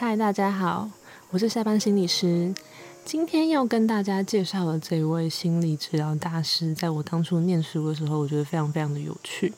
[0.00, 0.88] 嗨，大家好，
[1.30, 2.54] 我是下班心理师。
[3.04, 9.52] 今天要跟大家介绍的这位心理治疗大师，在我当初念书的时候，我觉得非常非常的有趣，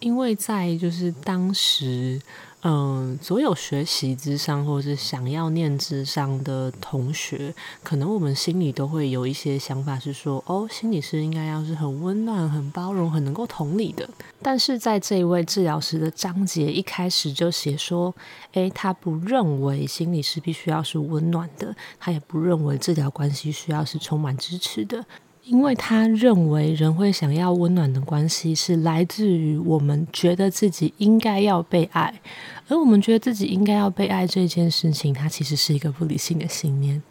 [0.00, 2.20] 因为在就是当时。
[2.62, 14.06] 嗯，所有学习之上或者是想要念智商的同学，可能我们心里都会有一些想法，是说，哦，心理师应该要是很温暖、很包容、很能够同理的。
[14.42, 18.14] 但是在这一位治疗师的章节一开始就写说，
[18.52, 25.02] 诶，他不认为心理师必须要是温暖的，他也不认为治疗关系需要是充满支持的。
[25.44, 32.20] 因为他认为人会想要温暖的关系，是来自于我们觉得自己应该要被爱，
[32.68, 37.02] 而我们觉得自己应该要被爱这件事情，它其实是一个不理性的信念。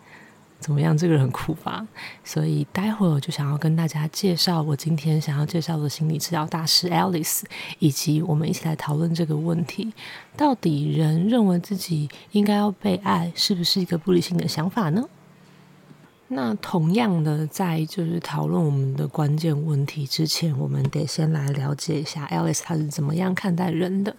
[0.60, 0.98] 怎么样？
[0.98, 1.88] 这个人很酷吧？
[2.24, 7.44] 所以待会儿我就想要跟大家介绍我今天想要介绍的心理治疗大师 Alice，
[7.80, 9.94] 以及我们一起来讨论这个问题：
[10.36, 15.08] 到底人认为自己应该要被爱，是不是一个不理性的想法呢？
[16.32, 24.16] 那同样的，在就是讨论我们的关键问题之前，我们得先来了解一下 Alice 他是怎么样看待人的。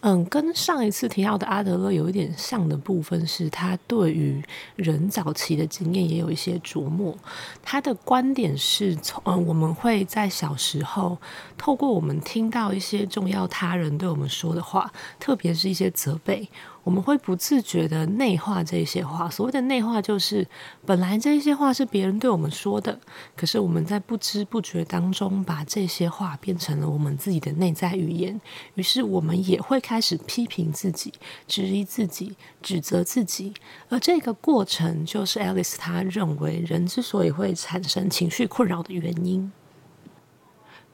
[0.00, 4.42] 嗯，跟上一次提到的阿德勒有一点像的部分是，他对于
[4.76, 7.16] 人早期的经验也有一些琢磨。
[7.62, 11.16] 他的观点是从嗯，我们会在小时候
[11.56, 16.48] 透过我们听到一些重要他人对我们说的话，特别是一些责备。
[16.86, 19.28] 我们会不自觉的内化这些话。
[19.28, 20.46] 所谓的内化，就是
[20.84, 22.96] 本来这些话是别人对我们说的，
[23.34, 28.40] 可是我们在不知不觉当中把这些话变成了我们自己的内在语言。
[28.76, 31.12] 于是我们也会开始批评自己、
[31.48, 33.52] 质疑自己、指责自己。
[33.88, 39.50] 而这个过程，就是 Alice 他认为人之所以会产生情绪困扰的原因。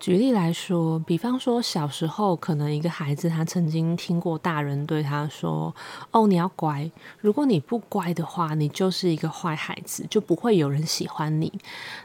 [0.02, 5.72] 举例来说，比方说小时候，可能一个孩子他曾经听过大人对他说
[6.10, 11.52] ：“哦，你要乖，如果你不乖的话，你就是一个坏孩子，就不会有人喜欢你。”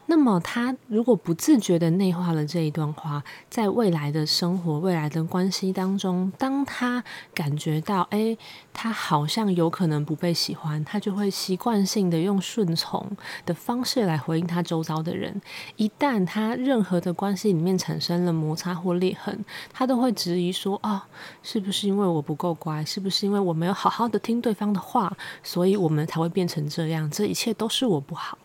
[0.06, 8.38] 那么他如果不自觉的内化了这一段话，在未来的生活、未来的关系当中，当他感觉到哎，
[8.72, 15.42] 他好像有可能不被喜欢，他就会习惯性的用顺从的方式来回应他周遭的人。
[15.78, 21.08] 一旦他任何的关系里面，产生了摩擦或裂痕，他都会质疑说：“啊，
[21.42, 22.84] 是不是因为我不够乖？
[22.84, 27.10] 是不是因为我没有好好的听对方的话，所以我们才会变成这样？
[27.10, 28.38] 这一切都是我不好。”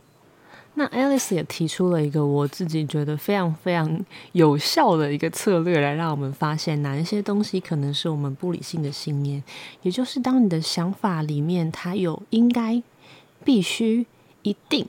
[0.75, 9.43] 那 Alice 也提出了一个我自己觉得非常非常有效的一个策略，来让我们发现哪一些东西可能是我们不理性的信念，
[9.83, 12.81] 也就是当你的想法里面它有应该、
[13.45, 14.07] 必须。
[14.43, 14.87] 一定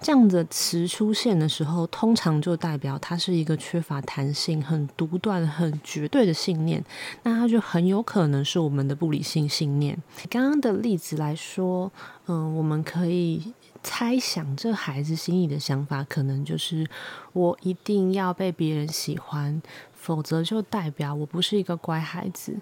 [0.00, 6.84] 这样的词出现的时候，通常就代表它是一个缺乏弹性、很独断、很绝对的信念。
[7.22, 9.96] 那它就很有可能是我们的不理性信念。
[10.28, 11.90] 刚刚的例子来说，
[12.26, 13.52] 嗯，我们可以
[13.82, 16.86] 猜想，这孩子心里的想法可能就是
[17.32, 19.62] 我一定要被别人喜欢，
[19.94, 22.56] 否则就代表我不是一个乖孩子。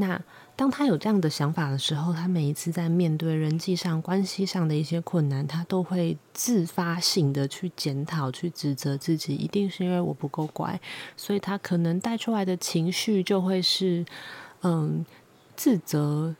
[0.00, 0.20] 那
[0.54, 10.80] 当他有这样的想法的时候，他每一次在面对人际上、关系上的一些困难，他都会自发性的去检讨、去指责自己，一定是因为我不够乖，
[11.16, 14.06] 所以他可能带出来的情绪就会是
[14.62, 15.04] 嗯
[15.56, 16.32] 自责、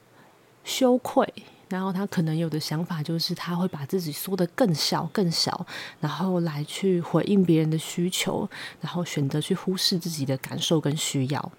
[0.63, 1.27] 羞愧，
[1.69, 5.67] 然后他可能有的想法就是他会把自己缩得更小、更小，
[5.99, 8.49] 然后来去回应别人的需求，
[8.81, 11.53] 然后选择去忽视自己的感受跟需要。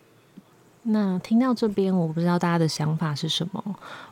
[0.83, 3.63] 那听到这边，我不知道大家的想法是什么。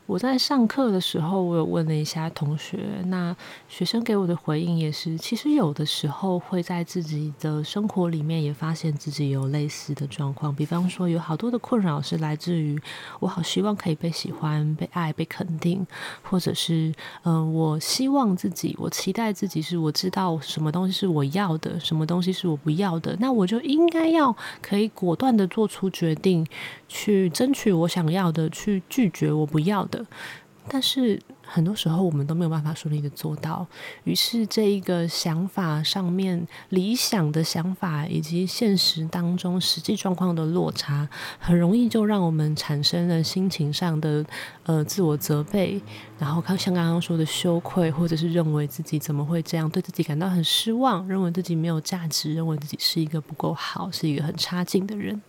[0.05, 3.35] 我在上课的时候，我有问了一下同学，那
[3.67, 12.79] 学生给我的回应也是，其实有的时候会在自己的生活里面也发现自己有类似的状况，比方说有好多的困扰是来自于
[13.19, 15.85] 我好希望可以被喜欢、被爱、被肯定，
[16.21, 26.47] 或者是嗯，我希望自己，我期待自己是我知道什么东西是我要的，什么东西是我不要的，那我就应该要可以果断的做出决定，
[26.87, 30.05] 去争取我想要的，去拒绝我不要的。
[30.69, 33.65] 但是很多时候我们都没有办法顺利的做到，
[34.03, 41.07] 于是这一个想法上面理想的想法以及现实当中实际状况的落差，
[41.39, 44.25] 很容易就让我们产生了心情上的
[44.63, 45.81] 呃自我责备，
[46.19, 55.21] 然后像刚刚说的羞愧，或者是认为自己怎么会这样，对自己感到很失望，认为自己没有价值，认为自己是一个不够好，是一个很差劲的人。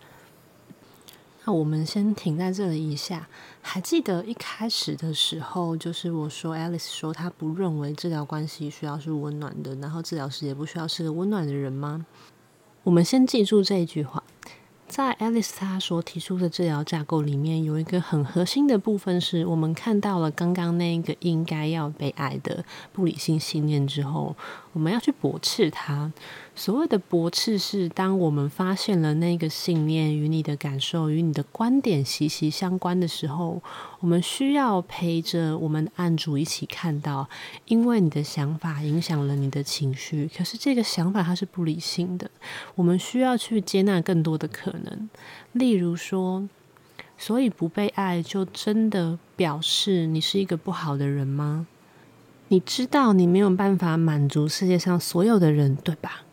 [1.51, 3.27] 我们先停在这里一下。
[3.61, 12.05] 还记得一开始的时候，就是我说 Alice 说她不认为治疗关系需要是温暖的，然后治疗师也不需要是个温暖的人吗？
[12.83, 14.23] 我们先记住这一句话。
[14.89, 24.35] 在 Alice 她所提出的治疗架构里面，有一个很核心的部分，是我们看到了刚刚那个应该要被爱的不理性信念之后，
[24.73, 26.11] 我们要去驳斥它。
[26.55, 33.61] 所谓的驳斥，是当我们发现了那个信念与你的感受与你的观点息息相关的时候，
[34.01, 37.29] 我们需要陪着我们的案主一起看到，
[37.65, 42.29] 因为你的想法影响了你的情绪，可是这个想法它是不理性的，
[42.75, 45.09] 我们需要去接纳更多的可，能
[45.51, 46.47] 例如说，
[47.17, 51.67] 所以不被爱就真的表示你是一个不好的人吗？
[52.47, 56.23] 你知道你没有办法满足世界上所有的人，对吧？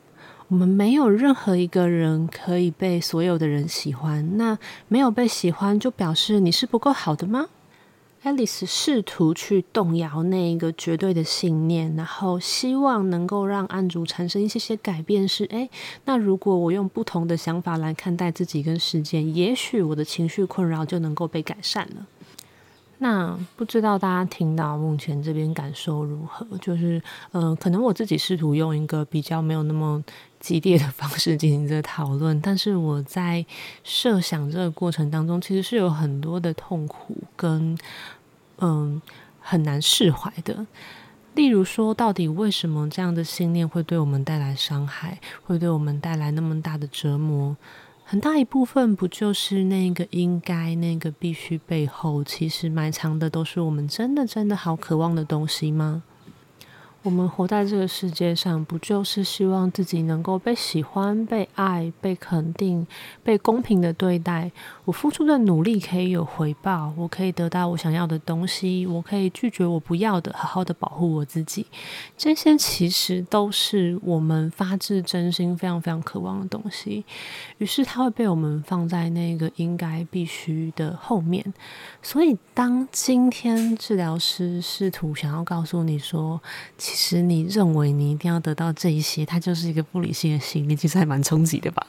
[0.48, 4.56] 我们没有任何一个人可以被所有的人喜欢，那
[4.88, 7.46] 没有被喜欢就表示你是不够好的吗
[8.26, 15.28] ？Alice 试图去动摇那一个绝对的信念，然后希望能够让案主产生一些些改变。
[15.28, 15.70] 是，诶，
[16.06, 22.04] 那如果我用不同的想法来看待自己跟事件，也许我的情绪困扰就能够被改善了。
[22.98, 26.44] 那不知道大家听到目前这边感受如何？
[26.58, 27.00] 就是，
[27.30, 30.02] 呃，可能我自己试图用一个比较没有那么。
[30.38, 33.44] 激烈的方式进行这个讨论，但是我在
[33.82, 37.76] 设想这个过程当中，其实是有很多的痛苦跟
[38.58, 39.00] 嗯
[39.40, 40.66] 很难释怀的。
[41.34, 47.56] 例如说，到底为什么这样的信念会对我们带来伤害，会对我们带来那么大的折磨？
[48.04, 56.04] 很大一部分不就是那个应该、那个必须背后，其实埋藏的都是我们真的、真的好渴望的东西吗？
[57.06, 62.84] 我们活在这个世界上，不就是希望自己能够被喜欢、被爱、被肯定、
[63.22, 64.50] 被公平的对待？
[64.84, 71.64] 我付出的努力可以有回报，我可以得到我想要的东西，我可以拒绝我不要的，好好的保护我自己。
[72.16, 77.04] 这些其实都是我们发自真心、非常非常渴望的东西。
[77.58, 81.54] 于是，它会被我们放在那个应该、必须的后面。
[82.02, 86.40] 所以，当今天治疗师试图想要告诉你说，
[86.76, 91.86] 其其实你认为你一定要得到这一些，它就是一个不理性的心理，其实还蛮冲击的吧。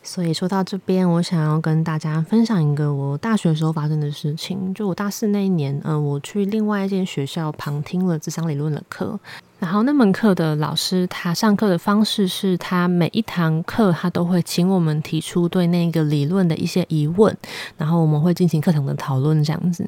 [0.00, 4.72] 所以说到这边，我想要跟大家分享一个我大学时候发生的事情。
[4.72, 9.18] 就我大四那一年，嗯，我去另外一间学校旁听了智商理论的课。
[9.58, 17.36] 然后那门课的老师，他上课的方式是他每一堂课他都会请我们提出对那个理论的一些疑问，
[17.76, 19.84] 然后我们会进行课堂的讨论这样子。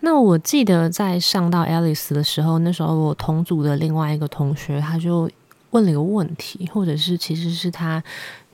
[0.00, 5.30] 那我记得在上到 Alice 的时候，那时候我同组的另外一个同学他就
[5.70, 8.02] 问了一个问题，或者是其实是他。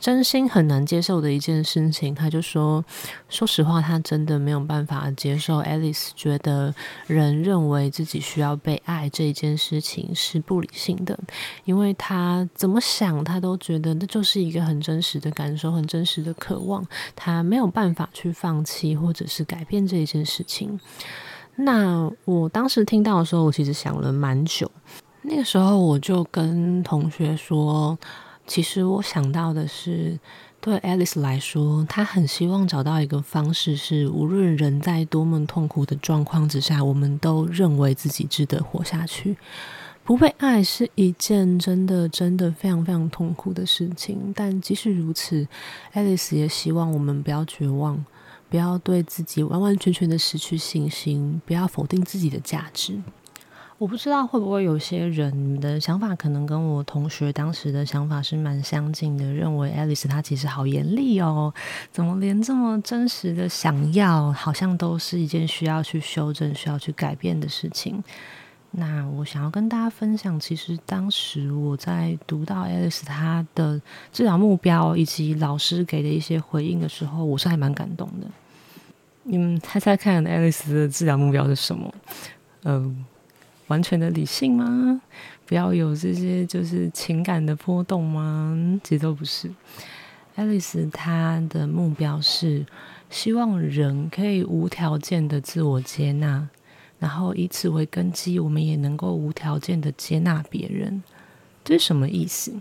[0.00, 2.82] 真心很难接受的一件事情，他就说
[3.28, 5.62] ：“说实话，他真的没有办法接受。
[5.62, 6.74] ”Alice 觉得
[7.06, 11.18] 人认为自己需要被爱这一件事情是不理性的，
[11.66, 16.82] 因为他怎么想，他都觉得那就是一个很真实的感受，很真实的渴望，
[17.14, 20.80] 他没有办法去放弃或者是改变这一件事情。
[21.56, 24.70] 那我当时听到的时候，我其实想了蛮久。
[25.20, 27.98] 那个时候，我就跟同学说。
[28.50, 30.18] 其实我想到的是，
[30.60, 39.36] 对 Alice 来说，她很希望找到一个方式，是无论人在多么痛苦的状况之下，我们都认为自己值得活下去。
[40.02, 44.32] 不被爱是一件真的、真的非常非常痛苦的事情。
[44.34, 45.46] 但即使如此
[45.94, 48.04] ，Alice 也希望我们不要绝望，
[48.48, 53.00] 不要对自己完完全全的失去信心，不要否定自己的价值。
[53.80, 61.50] 我不知道会不会有些人的想法可能跟我同学当时的想法是蛮相近的，认为 Alice 她其实好严厉哦，
[61.90, 68.04] 怎么连这么真实的想要，好像都是一件需要去修正、需要去改变的事情。
[68.72, 73.80] 那我想要跟大家分享，其实当时我在读到 Alice 她的
[74.12, 78.26] 治疗目标以及老师给的一些回应的时候，我是还蛮感动的。
[79.22, 81.94] 你们猜猜看，Alice 的治疗目标是什么？
[82.64, 83.06] 嗯。
[83.70, 85.00] 完全的理性吗？
[85.46, 88.80] 不要有这些就是情感的波动吗？
[88.84, 89.50] 其实都不是。
[90.34, 92.66] 爱丽丝她的目标是
[93.08, 96.48] 希望人可以无条件的自我接纳，
[96.98, 101.02] 然后以此为根基，我们也能够无条件的接纳别人。
[101.64, 102.52] 这是什么意思？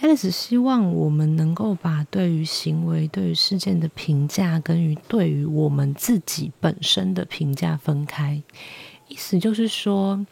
[0.00, 8.42] 爱丽丝希望我们能够把对于行为、对于事件的评价，跟于对于我们自己本身的评价分开。
[9.08, 10.24] 意思就是说，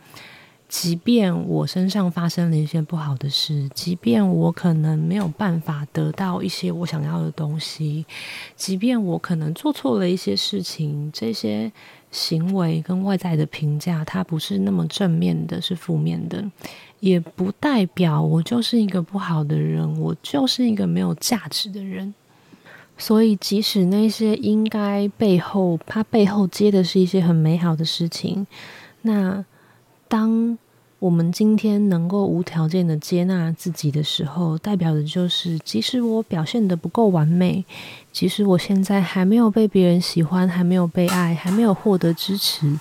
[0.68, 8.06] 即便我身上发生了一些不好的事，即便我可能没有办法得到一些我想要的东西，
[8.56, 11.70] 即便我可能做错了一些事情，这些
[12.10, 16.42] 行为跟外在的评价，它不是那么正面的，是负面的，
[17.00, 22.14] 也不代表我就是一个不好的人，我就是一个没有价值的人。
[23.04, 28.46] 所以，即使那些应该背后，他背后接的是一些很美好的事情，
[29.02, 29.44] 那
[30.06, 30.56] 当。
[31.02, 37.64] 我们今天能够无条件的接纳自己的时候，代表的就是，即使我表现的不够完美，
[38.12, 42.78] 即使我现在还没有被别人喜欢，还没有被爱，还没有获得支持，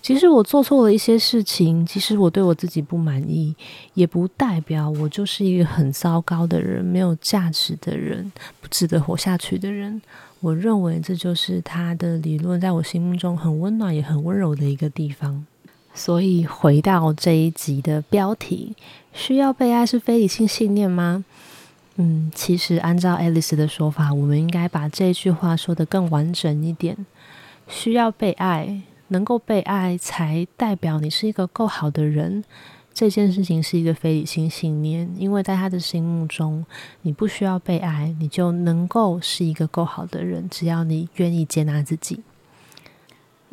[0.00, 3.52] 即使我做错了一些事情，即使我对我自己不满意，
[3.94, 10.00] 也不代表我就是一个很糟糕的人，没有价值的人，不值得活下去的人。
[10.38, 15.44] 我认为这就是他的理论，在我心目中很温暖也很温柔的一个地方。
[15.94, 18.74] 所以回到这一集的标题，
[19.12, 21.24] 需要被爱是非理性信念吗？
[21.96, 27.06] 嗯，其实按照 Alice 的说法，我们应该把这句话说得更完整一点。
[27.68, 32.42] 需要被爱，能够被爱，才代表你是一个够好的人。
[32.92, 36.66] 这件事情是一个非理性信念，因为在他的心目中，
[37.02, 40.48] 你不需要被爱，你就能够是一个够好的人。
[40.50, 42.20] 只要你愿意接纳自己。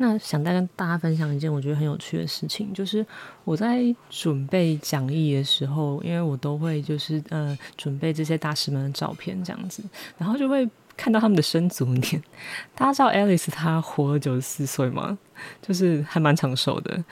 [0.02, 3.06] 那想再跟大家分享一件我觉得很有趣的事情，就是
[3.44, 9.80] 我在准备讲义的时候，因为我都会就是呃准备这些大师们的照片这样子，
[10.18, 12.22] 然后就会看到他们的生卒年。
[12.74, 15.16] 大家知道 Alice 她活了九十四岁吗？
[15.62, 17.04] 就是还蛮长寿的。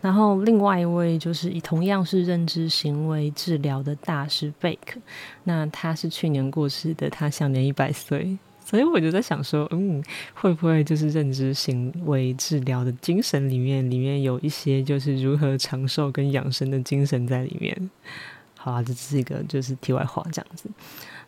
[0.00, 4.98] 然后另外一位就是同样是认知行为治疗的大师贝克，
[5.44, 8.38] 那他是去年过世的，他享年一百岁。
[8.64, 10.02] 所以我就在想说，嗯，
[10.32, 17.90] 会不会就是认知行为治疗的精神里面，里面有一些就是如何长寿跟养生的精神在里面？
[18.56, 20.70] 好啊，这是一个就是题外话这样子。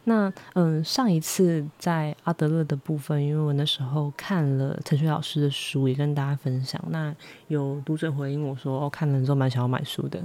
[0.04, 6.82] 那嗯，上一次在阿德勒的部分，因为我那时候看了陈雪老师的书，也跟大家分享。
[6.90, 7.14] 那
[7.48, 10.22] 有读者回应我说，哦，看了之后蛮想要买书的，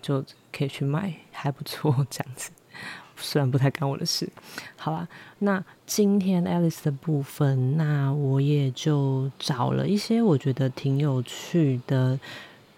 [0.00, 2.52] 就可以去买，还不错 这样子。
[3.16, 4.28] 虽然不太干我的事，
[4.76, 5.08] 好吧。
[5.38, 12.18] 那今天 Alice 的部分，那我也就找了一些我觉得挺有趣的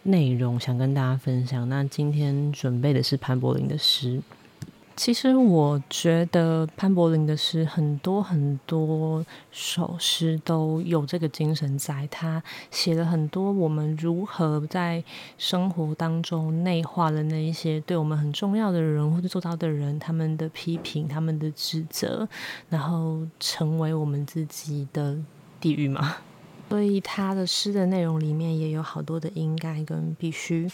[0.02, 1.68] 内容，想跟大家分享。
[1.68, 4.20] 那今天准备的是潘柏林的诗。
[4.96, 15.04] 其实我觉得潘柏林的诗很多很多首诗都有这个精神在，他写了很多我们如何在
[15.36, 22.26] 生活当中内化了那一些对我们很重要的人或者做到的人他们的批评、他们的指责，
[22.70, 25.18] 然后成为我们自己的
[25.60, 26.16] 地狱嘛。
[26.68, 30.70] 所以他的诗的内容里面也有好多的应该跟必须。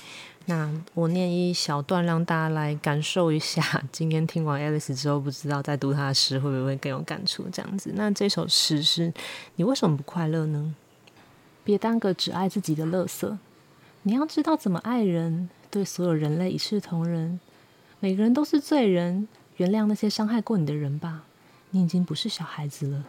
[0.47, 3.63] 那我念一小段，让大家来感受一下。
[3.93, 7.45] 今天听完 Alice 之后，不知道在读他的诗会不会更有感触？
[7.53, 7.93] 这样子。
[7.95, 9.13] 那这首诗是：
[9.57, 10.75] 你为什么不快乐呢？
[11.63, 13.39] 别当个只爱自己的乐色。
[14.03, 17.39] 你要知道怎么爱人，对所有人类一视同仁。
[18.01, 21.23] 每个人都是罪人，原谅那些伤害过你的人吧。
[21.71, 23.05] 你已经不是小孩子了，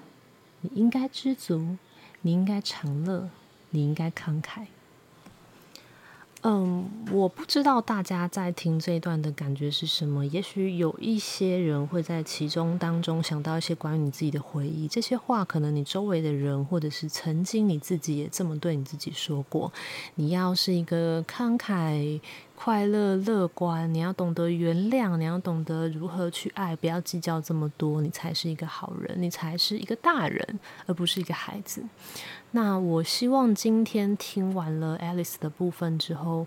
[0.62, 1.78] 你应该知足。
[2.26, 3.30] 你应该常乐，
[3.72, 4.68] 你应该慷慨。
[6.46, 10.26] 嗯，我不知道大家在听这一段的感觉是什么。
[10.26, 14.86] 也许有一些人会在其中当中想到一些关于你自己的回忆。
[14.88, 19.72] 这些话可能你周围的人，或者是曾经你自己也这么对你自己说过。
[20.16, 22.20] 你要是一个慷慨。
[22.56, 31.84] 快乐、乐观，你要懂得原谅，你要懂得如何去爱，不要计较这么多，你才是一个好人，你才是一个大人，而不是一个孩子。
[32.56, 36.46] 那我希望今天听完了 Alice 的部分之后，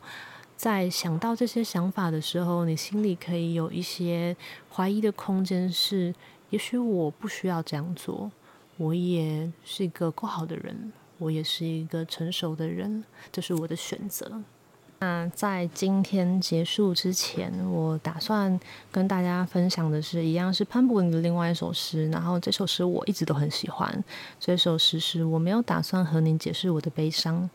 [0.56, 4.36] 在想到这些想法的时候，你心里可以有一些
[4.72, 6.14] 怀疑的空间，是
[6.50, 8.30] 也许我不需要这样做，
[8.76, 14.44] 我也是一个够好的人，我也是一个成熟的人，这是我的选择。
[14.98, 18.58] 那在今天结束之前，我打算
[18.90, 24.02] 跟大家分享的是一样是潘博林的另外一首诗，然后这首诗我一直都很喜欢。
[24.40, 27.48] 这首诗是我没有打算和您解释我的悲伤，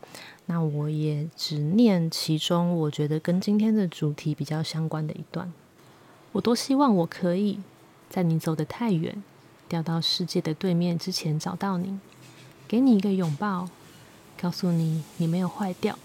[0.46, 5.52] 那我也只念其中我觉得跟今天的主题比较相关的一段。
[6.30, 7.58] 我多希望我可以
[8.08, 9.20] 在你走得太远，
[9.68, 11.98] 掉到世界的对面之前找到你，
[12.68, 13.68] 给你一个拥抱，
[14.40, 15.98] 告诉你你没有坏掉。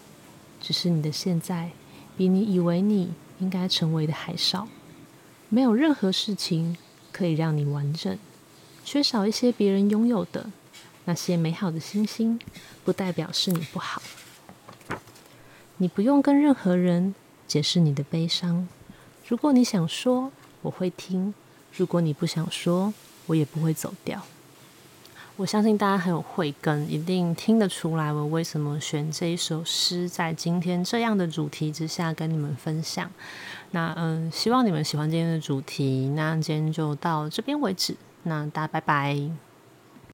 [0.68, 1.72] 只是你的现在
[2.18, 4.68] 比你以为你应该成为的还少，
[5.48, 6.76] 没有任何事情
[7.14, 8.20] 可以让你完整，
[8.84, 10.52] 缺少一些别人拥有的
[11.06, 12.38] 那些美好的星星，
[12.84, 14.02] 不代表是你不好。
[15.78, 17.16] 你不用跟任何人
[17.48, 18.68] 解释你的悲伤，
[19.26, 20.34] 如果你想说，
[20.64, 21.34] 我会听；
[21.72, 22.94] 如果你不想说，
[23.28, 24.22] 我也不会走掉。
[25.38, 33.08] 我相信大家很有慧根，一定听得出来我为什么选这一首诗，在今天这样的主题之下跟你们分享。
[33.70, 36.10] 那嗯，希望你们喜欢今天的主题。
[36.16, 37.96] 那今天就到这边为止。
[38.24, 39.47] 那大家拜拜。